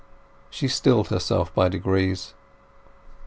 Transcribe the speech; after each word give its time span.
She 0.49 0.67
stilled 0.67 1.09
herself 1.09 1.53
by 1.53 1.69
degrees. 1.69 2.33